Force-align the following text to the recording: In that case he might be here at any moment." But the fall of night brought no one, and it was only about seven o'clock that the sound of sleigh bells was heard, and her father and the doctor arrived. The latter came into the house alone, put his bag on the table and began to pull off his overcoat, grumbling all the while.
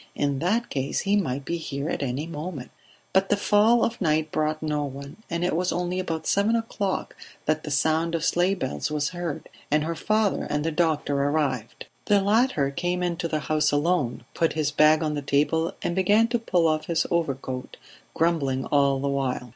In 0.15 0.39
that 0.39 0.71
case 0.71 1.01
he 1.01 1.15
might 1.15 1.45
be 1.45 1.57
here 1.57 1.87
at 1.87 2.01
any 2.01 2.25
moment." 2.25 2.71
But 3.13 3.29
the 3.29 3.37
fall 3.37 3.85
of 3.85 4.01
night 4.01 4.31
brought 4.31 4.63
no 4.63 4.83
one, 4.83 5.17
and 5.29 5.43
it 5.45 5.55
was 5.55 5.71
only 5.71 5.99
about 5.99 6.25
seven 6.25 6.55
o'clock 6.55 7.15
that 7.45 7.63
the 7.63 7.69
sound 7.69 8.15
of 8.15 8.25
sleigh 8.25 8.55
bells 8.55 8.89
was 8.89 9.09
heard, 9.09 9.47
and 9.69 9.83
her 9.83 9.93
father 9.93 10.45
and 10.49 10.63
the 10.65 10.71
doctor 10.71 11.21
arrived. 11.21 11.85
The 12.05 12.19
latter 12.19 12.71
came 12.71 13.03
into 13.03 13.27
the 13.27 13.41
house 13.41 13.71
alone, 13.71 14.23
put 14.33 14.53
his 14.53 14.71
bag 14.71 15.03
on 15.03 15.13
the 15.13 15.21
table 15.21 15.71
and 15.83 15.93
began 15.95 16.27
to 16.29 16.39
pull 16.39 16.67
off 16.67 16.87
his 16.87 17.05
overcoat, 17.11 17.77
grumbling 18.15 18.65
all 18.65 18.99
the 18.99 19.07
while. 19.07 19.49